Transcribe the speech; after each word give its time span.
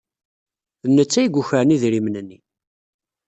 D 0.87 0.89
netta 0.95 1.17
ay 1.21 1.27
yukren 1.33 1.73
idrimen-nni. 1.75 2.39